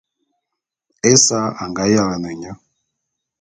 [1.11, 2.51] Esa a nga yalane nye.